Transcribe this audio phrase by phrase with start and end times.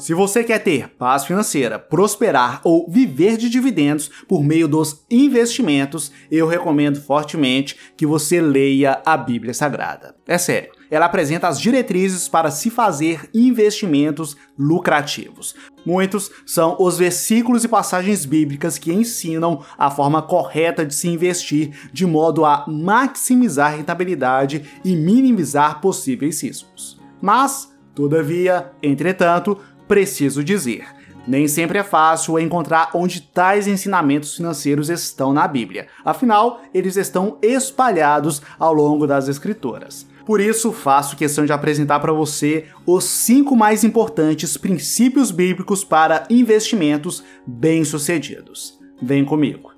[0.00, 6.10] Se você quer ter paz financeira, prosperar ou viver de dividendos por meio dos investimentos,
[6.30, 10.16] eu recomendo fortemente que você leia a Bíblia Sagrada.
[10.26, 15.54] É sério, ela apresenta as diretrizes para se fazer investimentos lucrativos.
[15.84, 21.90] Muitos são os versículos e passagens bíblicas que ensinam a forma correta de se investir
[21.92, 26.98] de modo a maximizar a rentabilidade e minimizar possíveis riscos.
[27.20, 29.58] Mas, todavia, entretanto,
[29.90, 30.86] preciso dizer.
[31.26, 35.88] Nem sempre é fácil encontrar onde tais ensinamentos financeiros estão na Bíblia.
[36.04, 40.06] Afinal, eles estão espalhados ao longo das escrituras.
[40.24, 46.24] Por isso, faço questão de apresentar para você os cinco mais importantes princípios bíblicos para
[46.30, 48.78] investimentos bem-sucedidos.
[49.02, 49.69] Vem comigo.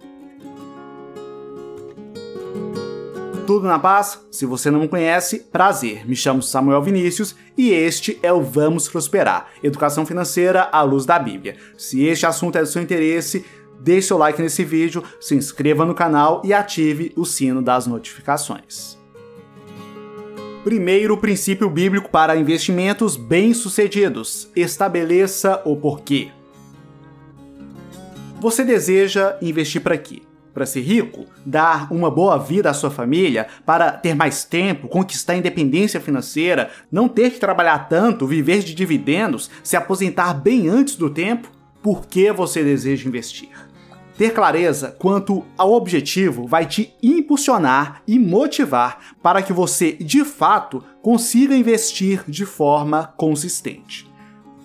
[3.47, 4.21] Tudo na paz?
[4.31, 6.07] Se você não me conhece, prazer.
[6.07, 11.19] Me chamo Samuel Vinícius e este é o Vamos Prosperar Educação Financeira à Luz da
[11.19, 11.57] Bíblia.
[11.77, 13.45] Se este assunto é do seu interesse,
[13.81, 18.97] deixe seu like nesse vídeo, se inscreva no canal e ative o sino das notificações.
[20.63, 26.31] Primeiro princípio bíblico para investimentos bem-sucedidos: estabeleça o porquê.
[28.41, 30.23] Você deseja investir para quê?
[30.53, 35.37] Para ser rico, dar uma boa vida à sua família, para ter mais tempo, conquistar
[35.37, 41.11] independência financeira, não ter que trabalhar tanto, viver de dividendos, se aposentar bem antes do
[41.11, 41.51] tempo?
[41.83, 43.51] Por que você deseja investir?
[44.17, 50.85] Ter clareza quanto ao objetivo vai te impulsionar e motivar para que você, de fato,
[51.01, 54.12] consiga investir de forma consistente.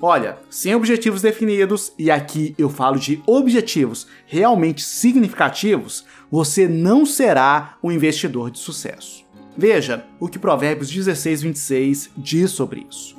[0.02, 7.78] Olha, sem objetivos definidos, e aqui eu falo de objetivos realmente significativos, você não será
[7.82, 9.26] um investidor de sucesso.
[9.58, 13.18] Veja o que Provérbios 16, 26 diz sobre isso.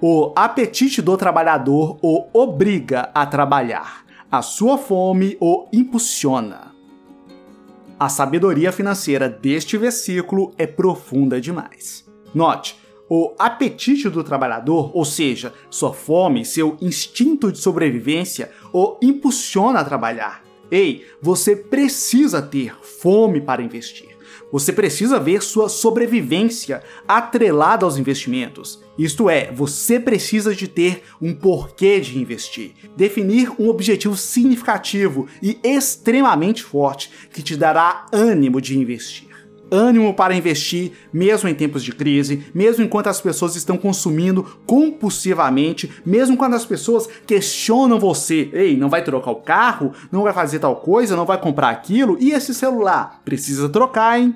[0.00, 6.70] O apetite do trabalhador o obriga a trabalhar, a sua fome o impulsiona.
[7.98, 12.08] A sabedoria financeira deste versículo é profunda demais.
[12.32, 12.78] Note,
[13.10, 19.84] o apetite do trabalhador, ou seja, sua fome, seu instinto de sobrevivência, o impulsiona a
[19.84, 20.44] trabalhar.
[20.70, 24.08] Ei, você precisa ter fome para investir.
[24.52, 28.80] Você precisa ver sua sobrevivência atrelada aos investimentos.
[28.96, 35.58] Isto é, você precisa de ter um porquê de investir, definir um objetivo significativo e
[35.64, 39.29] extremamente forte que te dará ânimo de investir
[39.70, 45.92] ânimo para investir, mesmo em tempos de crise, mesmo enquanto as pessoas estão consumindo compulsivamente,
[46.04, 49.92] mesmo quando as pessoas questionam você: ei, não vai trocar o carro?
[50.10, 51.16] Não vai fazer tal coisa?
[51.16, 52.16] Não vai comprar aquilo?
[52.20, 53.20] E esse celular?
[53.24, 54.34] Precisa trocar, hein?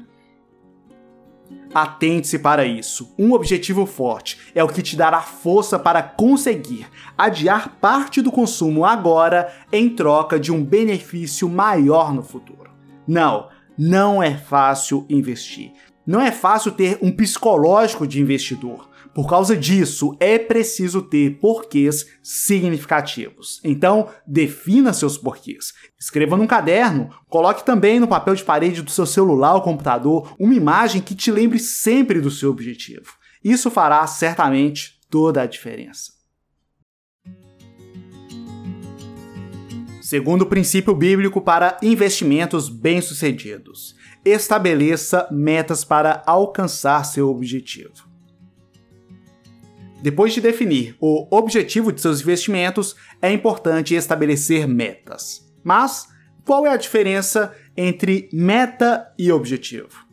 [1.75, 3.12] Atente-se para isso.
[3.19, 6.87] Um objetivo forte é o que te dará força para conseguir
[7.19, 12.71] adiar parte do consumo agora em troca de um benefício maior no futuro.
[13.06, 13.49] Não,
[13.79, 15.73] não é fácil investir.
[16.07, 18.91] Não é fácil ter um psicológico de investidor.
[19.15, 23.61] Por causa disso, é preciso ter porquês significativos.
[23.63, 25.73] Então, defina seus porquês.
[25.99, 30.55] Escreva num caderno, coloque também no papel de parede do seu celular ou computador uma
[30.55, 33.13] imagem que te lembre sempre do seu objetivo.
[33.43, 36.13] Isso fará certamente toda a diferença.
[40.04, 48.06] Segundo princípio bíblico para investimentos bem-sucedidos, estabeleça metas para alcançar seu objetivo.
[50.03, 55.50] Depois de definir o objetivo de seus investimentos, é importante estabelecer metas.
[55.65, 56.06] Mas
[56.44, 60.04] qual é a diferença entre meta e objetivo?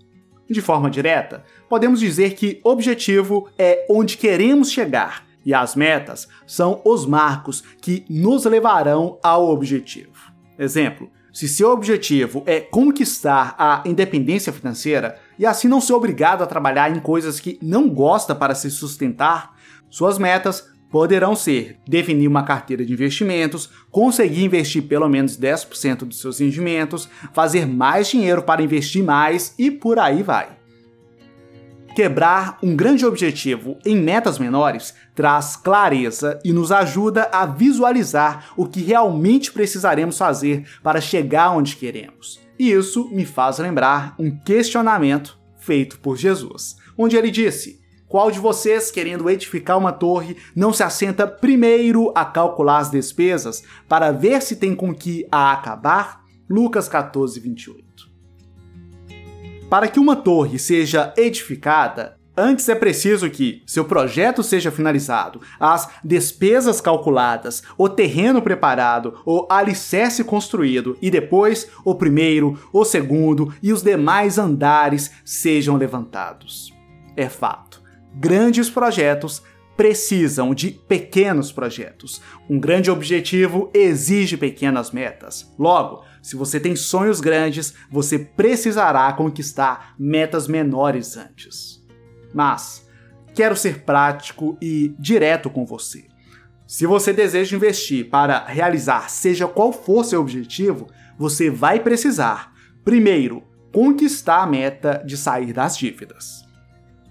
[0.50, 6.81] De forma direta, podemos dizer que objetivo é onde queremos chegar e as metas são
[6.85, 10.31] os marcos que nos levarão ao objetivo.
[10.57, 16.47] Exemplo: se seu objetivo é conquistar a independência financeira e assim não ser obrigado a
[16.47, 19.56] trabalhar em coisas que não gosta para se sustentar,
[19.90, 26.20] suas metas poderão ser definir uma carteira de investimentos, conseguir investir pelo menos 10% dos
[26.20, 30.60] seus rendimentos, fazer mais dinheiro para investir mais e por aí vai.
[31.93, 38.66] Quebrar um grande objetivo em metas menores traz clareza e nos ajuda a visualizar o
[38.66, 42.40] que realmente precisaremos fazer para chegar onde queremos.
[42.58, 48.40] E isso me faz lembrar um questionamento feito por Jesus, onde ele disse: Qual de
[48.40, 54.41] vocês, querendo edificar uma torre, não se assenta primeiro a calcular as despesas para ver
[54.41, 56.22] se tem com que a acabar?
[56.49, 57.91] Lucas 14, 28.
[59.72, 65.90] Para que uma torre seja edificada, Antes é preciso que seu projeto seja finalizado, as
[66.02, 73.73] despesas calculadas, o terreno preparado, o alicerce construído e depois o primeiro, o segundo e
[73.73, 76.73] os demais andares sejam levantados.
[77.18, 77.82] É fato.
[78.16, 79.44] Grandes projetos
[79.76, 82.22] precisam de pequenos projetos.
[82.50, 85.52] Um grande objetivo exige pequenas metas.
[85.58, 91.84] Logo, se você tem sonhos grandes, você precisará conquistar metas menores antes.
[92.34, 92.88] Mas
[93.34, 96.06] quero ser prático e direto com você.
[96.68, 100.88] Se você deseja investir para realizar seja qual for seu objetivo,
[101.18, 102.53] você vai precisar,
[102.84, 106.46] primeiro, conquistar a meta de sair das dívidas.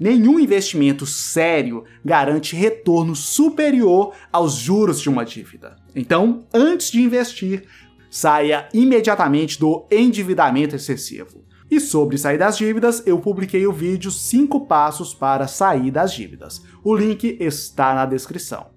[0.00, 5.76] Nenhum investimento sério garante retorno superior aos juros de uma dívida.
[5.94, 7.64] Então, antes de investir,
[8.10, 11.44] saia imediatamente do endividamento excessivo.
[11.70, 16.62] E sobre sair das dívidas, eu publiquei o vídeo 5 passos para sair das dívidas.
[16.82, 18.70] O link está na descrição.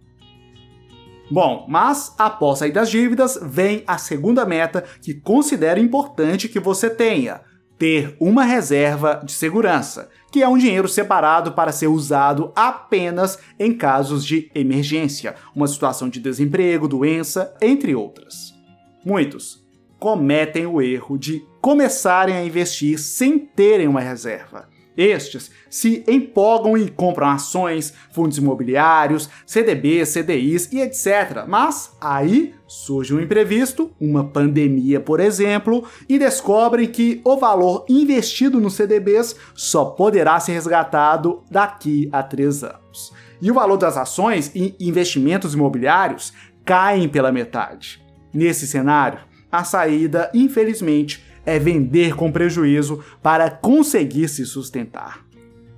[1.31, 6.89] Bom, mas após sair das dívidas, vem a segunda meta que considero importante que você
[6.89, 7.41] tenha:
[7.83, 13.73] ter uma reserva de segurança, que é um dinheiro separado para ser usado apenas em
[13.73, 18.53] casos de emergência, uma situação de desemprego, doença, entre outras.
[19.03, 19.61] Muitos
[19.99, 24.69] cometem o erro de começarem a investir sem terem uma reserva.
[24.95, 31.45] Estes se empolgam e compram ações, fundos imobiliários, CDBs, CDIs e etc.
[31.47, 38.59] Mas aí surge um imprevisto, uma pandemia, por exemplo, e descobrem que o valor investido
[38.59, 43.11] nos CDBs só poderá ser resgatado daqui a três anos.
[43.41, 48.01] E o valor das ações e investimentos imobiliários caem pela metade.
[48.33, 49.19] Nesse cenário,
[49.51, 55.25] a saída, infelizmente, é vender com prejuízo para conseguir se sustentar.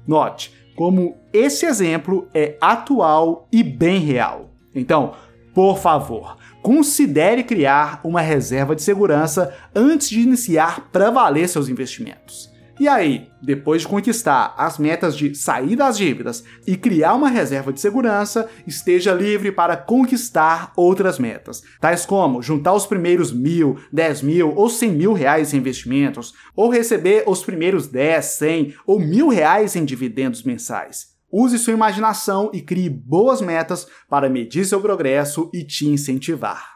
[0.08, 4.52] Note como esse exemplo é atual e bem real.
[4.74, 5.14] Então,
[5.54, 12.54] por favor, considere criar uma reserva de segurança antes de iniciar para valer seus investimentos.
[12.78, 17.72] E aí, depois de conquistar as metas de sair das dívidas e criar uma reserva
[17.72, 24.22] de segurança, esteja livre para conquistar outras metas, tais como juntar os primeiros mil, dez
[24.22, 29.30] mil ou cem mil reais em investimentos, ou receber os primeiros dez, cem ou mil
[29.30, 31.16] reais em dividendos mensais.
[31.32, 36.75] Use sua imaginação e crie boas metas para medir seu progresso e te incentivar.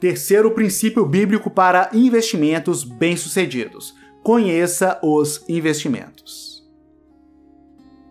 [0.00, 6.66] Terceiro princípio bíblico para investimentos bem-sucedidos: conheça os investimentos.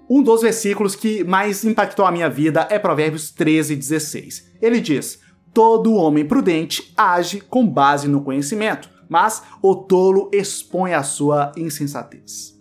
[0.07, 4.51] Um dos versículos que mais impactou a minha vida é Provérbios 13, 16.
[4.61, 5.19] Ele diz:
[5.51, 12.55] Todo homem prudente age com base no conhecimento, mas o tolo expõe a sua insensatez.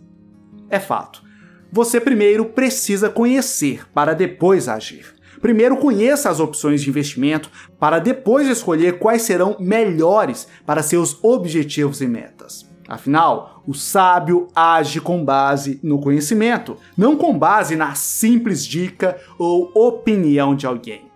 [0.71, 1.23] É fato.
[1.71, 5.18] Você primeiro precisa conhecer para depois agir.
[5.41, 7.49] Primeiro, conheça as opções de investimento
[7.79, 12.69] para depois escolher quais serão melhores para seus objetivos e metas.
[12.87, 19.71] Afinal, o sábio age com base no conhecimento, não com base na simples dica ou
[19.75, 21.09] opinião de alguém.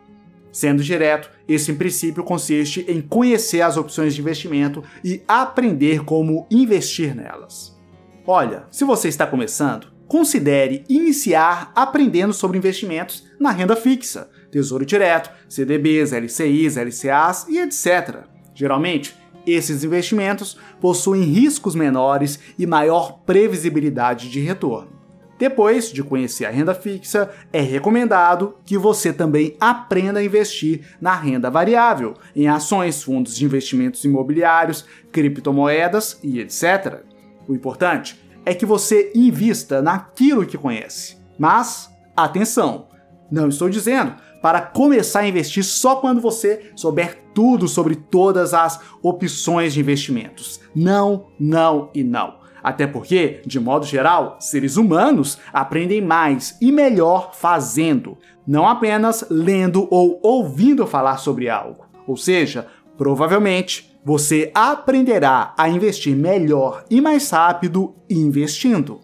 [0.52, 7.16] Sendo direto, esse princípio consiste em conhecer as opções de investimento e aprender como investir
[7.16, 7.76] nelas.
[8.26, 15.32] Olha, se você está começando, considere iniciar aprendendo sobre investimentos na renda fixa, tesouro direto,
[15.50, 18.18] CDBs, LCIs, LCAs e etc.
[18.54, 24.92] Geralmente, esses investimentos possuem riscos menores e maior previsibilidade de retorno.
[25.40, 31.16] Depois de conhecer a renda fixa, é recomendado que você também aprenda a investir na
[31.16, 37.02] renda variável, em ações, fundos de investimentos imobiliários, criptomoedas e etc.
[37.48, 41.18] O importante é que você invista naquilo que conhece.
[41.38, 42.88] Mas, atenção,
[43.32, 48.80] não estou dizendo para começar a investir só quando você souber tudo sobre todas as
[49.02, 50.60] opções de investimentos.
[50.76, 52.36] Não, não e não.
[52.62, 59.88] Até porque, de modo geral, seres humanos aprendem mais e melhor fazendo, não apenas lendo
[59.92, 61.86] ou ouvindo falar sobre algo.
[62.08, 69.00] Ou seja, provavelmente você aprenderá a investir melhor e mais rápido investindo.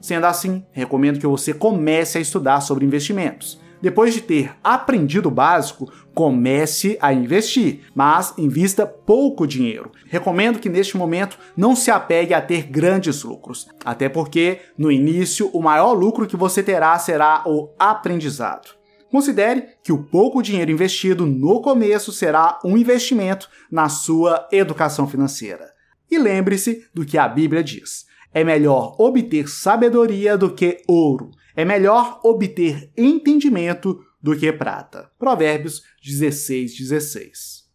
[0.00, 3.60] Sendo assim, recomendo que você comece a estudar sobre investimentos.
[3.80, 9.90] Depois de ter aprendido o básico, comece a investir, mas invista pouco dinheiro.
[10.06, 15.50] Recomendo que neste momento não se apegue a ter grandes lucros, até porque no início
[15.52, 18.81] o maior lucro que você terá será o aprendizado.
[19.12, 25.70] Considere que o pouco dinheiro investido no começo será um investimento na sua educação financeira.
[26.10, 31.30] E lembre-se do que a Bíblia diz: É melhor obter sabedoria do que ouro.
[31.54, 35.10] É melhor obter entendimento do que prata.
[35.18, 37.70] Provérbios 16, 16.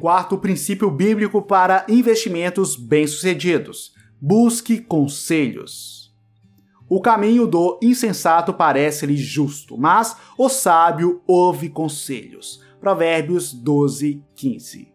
[0.00, 6.05] Quarto princípio bíblico para investimentos bem-sucedidos: busque conselhos.
[6.88, 12.62] O caminho do insensato parece-lhe justo, mas o sábio ouve conselhos.
[12.80, 14.94] Provérbios 12, 15.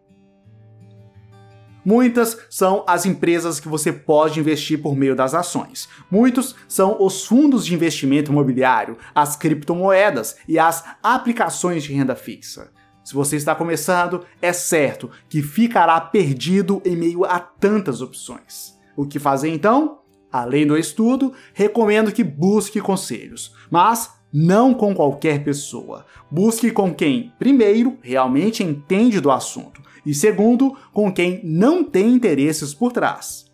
[1.84, 5.88] Muitas são as empresas que você pode investir por meio das ações.
[6.10, 12.70] Muitos são os fundos de investimento imobiliário, as criptomoedas e as aplicações de renda fixa.
[13.04, 18.78] Se você está começando, é certo que ficará perdido em meio a tantas opções.
[18.96, 20.01] O que fazer então?
[20.32, 26.06] Além do estudo, recomendo que busque conselhos, mas não com qualquer pessoa.
[26.30, 32.72] Busque com quem, primeiro, realmente entende do assunto e, segundo, com quem não tem interesses
[32.72, 33.44] por trás.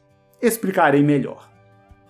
[0.40, 1.50] Explicarei melhor.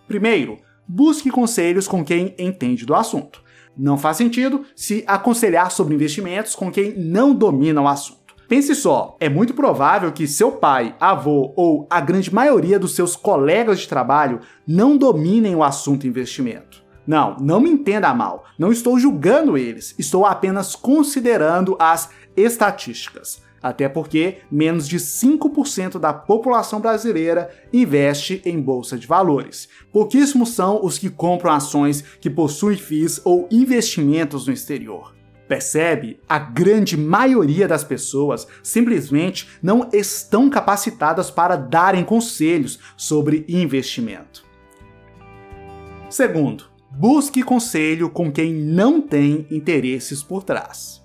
[0.07, 3.43] Primeiro, busque conselhos com quem entende do assunto.
[3.77, 8.28] Não faz sentido se aconselhar sobre investimentos com quem não domina o assunto.
[8.49, 13.15] Pense só, é muito provável que seu pai, avô ou a grande maioria dos seus
[13.15, 16.83] colegas de trabalho não dominem o assunto investimento.
[17.07, 23.43] Não, não me entenda mal, não estou julgando eles, estou apenas considerando as estatísticas.
[23.63, 29.69] Até porque menos de 5% da população brasileira investe em bolsa de valores.
[29.93, 35.18] Pouquíssimos são os que compram ações que possuem FIIs ou investimentos no exterior.
[35.49, 36.21] Percebe?
[36.29, 44.45] A grande maioria das pessoas simplesmente não estão capacitadas para darem conselhos sobre investimento.
[46.11, 51.03] Segundo, busque conselho com quem não tem interesses por trás.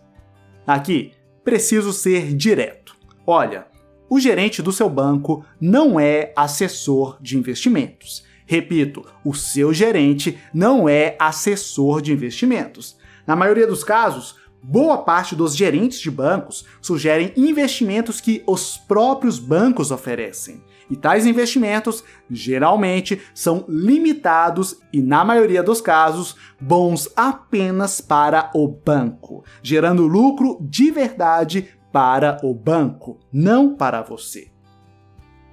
[0.68, 2.96] Aqui, preciso ser direto.
[3.26, 3.68] Olha,
[4.10, 8.26] o gerente do seu banco não é assessor de investimentos.
[8.46, 12.98] Repito, o seu gerente não é assessor de investimentos.
[13.26, 19.40] Na maioria dos casos, boa parte dos gerentes de bancos sugerem investimentos que os próprios
[19.40, 20.64] bancos oferecem.
[20.90, 28.68] E tais investimentos geralmente são limitados e, na maioria dos casos, bons apenas para o
[28.68, 34.52] banco, gerando lucro de verdade para o banco, não para você.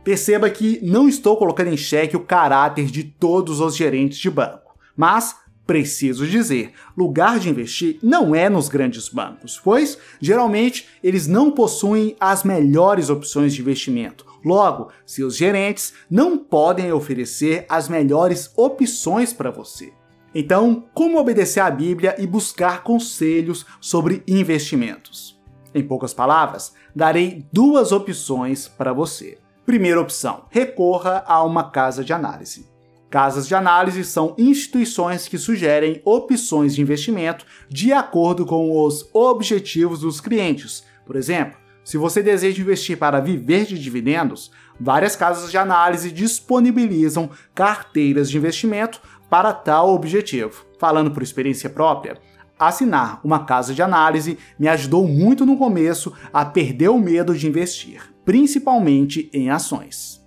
[0.02, 4.74] Perceba que não estou colocando em xeque o caráter de todos os gerentes de banco,
[4.96, 5.36] mas
[5.70, 12.16] Preciso dizer, lugar de investir não é nos grandes bancos, pois geralmente eles não possuem
[12.18, 14.26] as melhores opções de investimento.
[14.44, 19.92] Logo, seus gerentes não podem oferecer as melhores opções para você.
[20.34, 25.40] Então, como obedecer à Bíblia e buscar conselhos sobre investimentos?
[25.72, 29.38] Em poucas palavras, darei duas opções para você.
[29.64, 32.69] Primeira opção: recorra a uma casa de análise.
[33.10, 39.98] Casas de análise são instituições que sugerem opções de investimento de acordo com os objetivos
[40.00, 40.84] dos clientes.
[41.04, 47.30] Por exemplo, se você deseja investir para viver de dividendos, várias casas de análise disponibilizam
[47.52, 50.64] carteiras de investimento para tal objetivo.
[50.78, 52.16] Falando por experiência própria,
[52.56, 57.48] assinar uma casa de análise me ajudou muito no começo a perder o medo de
[57.48, 60.19] investir, principalmente em ações.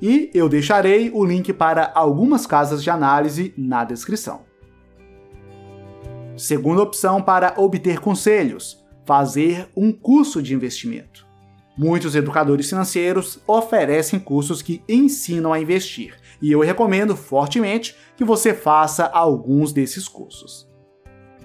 [0.00, 4.40] E eu deixarei o link para algumas casas de análise na descrição.
[6.36, 11.26] Segunda opção para obter conselhos: fazer um curso de investimento.
[11.78, 18.54] Muitos educadores financeiros oferecem cursos que ensinam a investir, e eu recomendo fortemente que você
[18.54, 20.66] faça alguns desses cursos.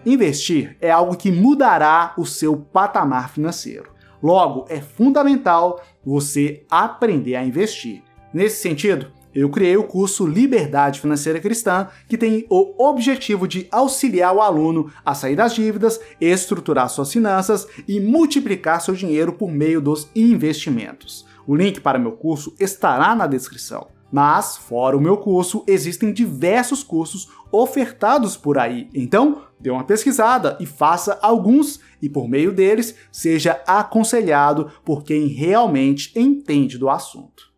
[0.05, 3.91] Investir é algo que mudará o seu patamar financeiro.
[4.21, 11.39] Logo, é fundamental você aprender a investir Nesse sentido, eu criei o curso Liberdade Financeira
[11.39, 17.11] Cristã, que tem o objetivo de auxiliar o aluno a sair das dívidas, estruturar suas
[17.11, 21.25] finanças e multiplicar seu dinheiro por meio dos investimentos.
[21.47, 23.87] O link para meu curso estará na descrição.
[24.11, 28.89] Mas, fora o meu curso, existem diversos cursos ofertados por aí.
[28.93, 35.27] Então, dê uma pesquisada e faça alguns, e por meio deles, seja aconselhado por quem
[35.27, 37.50] realmente entende do assunto.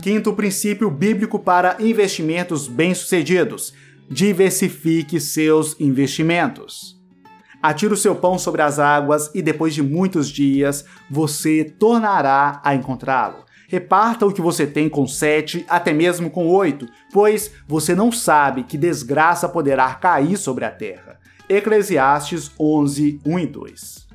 [0.00, 3.74] Quinto princípio bíblico para investimentos bem-sucedidos:
[4.08, 6.98] diversifique seus investimentos.
[7.62, 12.74] Atire o seu pão sobre as águas e depois de muitos dias você tornará a
[12.74, 13.44] encontrá-lo.
[13.68, 18.62] Reparta o que você tem com sete, até mesmo com oito, pois você não sabe
[18.62, 21.20] que desgraça poderá cair sobre a terra.
[21.46, 24.09] Eclesiastes 11, 1 e 2.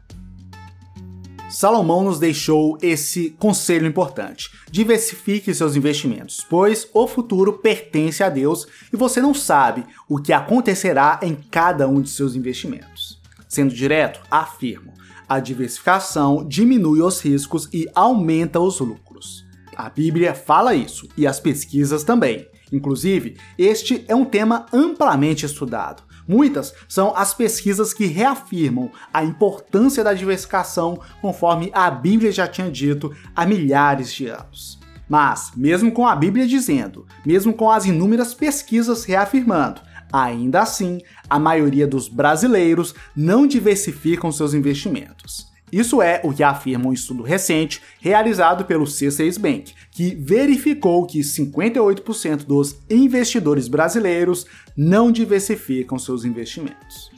[1.56, 8.68] Salomão nos deixou esse conselho importante: diversifique seus investimentos, pois o futuro pertence a Deus
[8.92, 13.22] e você não sabe o que acontecerá em cada um de seus investimentos.
[13.48, 14.92] Sendo direto, afirmo:
[15.30, 19.46] a diversificação diminui os riscos e aumenta os lucros.
[19.78, 22.50] A Bíblia fala isso e as pesquisas também.
[22.72, 26.04] Inclusive, este é um tema amplamente estudado.
[26.28, 32.72] Muitas são as pesquisas que reafirmam a importância da diversificação, conforme a Bíblia já tinha
[32.72, 34.80] dito há milhares de anos.
[35.08, 39.82] Mas, mesmo com a Bíblia dizendo, mesmo com as inúmeras pesquisas reafirmando,
[40.12, 45.54] ainda assim, a maioria dos brasileiros não diversificam seus investimentos.
[45.72, 51.20] Isso é o que afirma um estudo recente realizado pelo C6 Bank, que verificou que
[51.20, 54.46] 58% dos investidores brasileiros
[54.78, 57.12] não diversificam seus investimentos.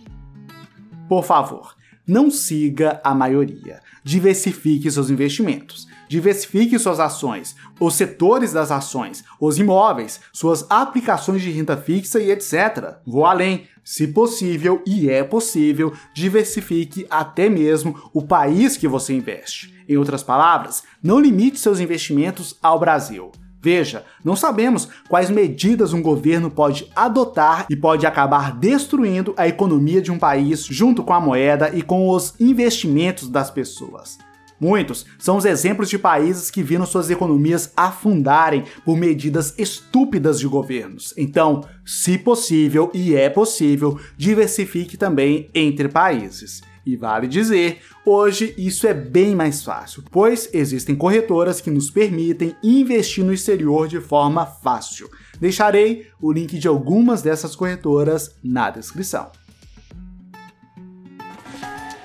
[1.08, 1.77] Por favor,
[2.08, 3.82] não siga a maioria.
[4.04, 5.88] Diversifique seus investimentos.
[6.08, 12.32] Diversifique suas ações, os setores das ações, os imóveis, suas aplicações de renda fixa e
[12.32, 12.96] etc.
[13.06, 13.68] Vou além.
[13.84, 19.74] Se possível, e é possível, diversifique até mesmo o país que você investe.
[19.88, 23.32] Em outras palavras, não limite seus investimentos ao Brasil.
[23.62, 30.02] Veja, não sabemos quais medidas um governo pode adotar e pode acabar destruindo a economia
[30.02, 34.18] de um país junto com a moeda e com os investimentos das pessoas.
[34.60, 40.48] Muitos são os exemplos de países que viram suas economias afundarem por medidas estúpidas de
[40.48, 41.14] governos.
[41.16, 46.62] Então, se possível, e é possível, diversifique também entre países.
[46.88, 52.56] E vale dizer, hoje isso é bem mais fácil, pois existem corretoras que nos permitem
[52.64, 55.10] investir no exterior de forma fácil.
[55.38, 59.30] Deixarei o link de algumas dessas corretoras na descrição.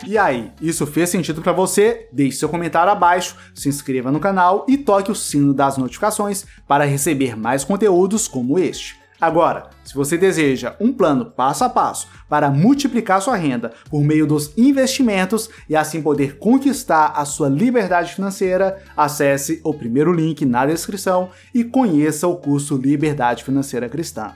[0.04, 2.08] E aí, isso fez sentido para você?
[2.12, 6.84] Deixe seu comentário abaixo, se inscreva no canal e toque o sino das notificações para
[6.84, 9.01] receber mais conteúdos como este.
[9.22, 14.26] Agora, se você deseja um plano passo a passo para multiplicar sua renda por meio
[14.26, 20.66] dos investimentos e assim poder conquistar a sua liberdade financeira, acesse o primeiro link na
[20.66, 24.32] descrição e conheça o curso Liberdade Financeira Cristã.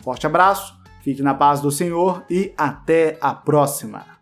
[0.00, 4.15] Forte abraço, fique na paz do Senhor e até a próxima!